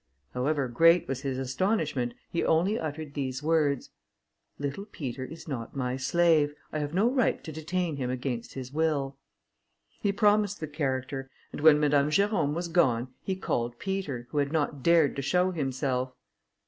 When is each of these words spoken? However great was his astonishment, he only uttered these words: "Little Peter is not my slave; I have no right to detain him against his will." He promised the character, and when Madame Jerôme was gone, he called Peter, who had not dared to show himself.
However 0.33 0.67
great 0.67 1.07
was 1.07 1.21
his 1.21 1.37
astonishment, 1.37 2.15
he 2.31 2.43
only 2.43 2.79
uttered 2.79 3.13
these 3.13 3.43
words: 3.43 3.91
"Little 4.57 4.85
Peter 4.85 5.25
is 5.25 5.47
not 5.47 5.75
my 5.75 5.95
slave; 5.95 6.55
I 6.73 6.79
have 6.79 6.95
no 6.95 7.07
right 7.07 7.43
to 7.43 7.51
detain 7.51 7.97
him 7.97 8.09
against 8.09 8.55
his 8.55 8.73
will." 8.73 9.19
He 10.01 10.11
promised 10.11 10.59
the 10.59 10.67
character, 10.67 11.29
and 11.51 11.61
when 11.61 11.79
Madame 11.79 12.09
Jerôme 12.09 12.55
was 12.55 12.67
gone, 12.67 13.09
he 13.21 13.35
called 13.35 13.77
Peter, 13.77 14.25
who 14.31 14.39
had 14.39 14.51
not 14.51 14.81
dared 14.81 15.15
to 15.17 15.21
show 15.21 15.51
himself. 15.51 16.13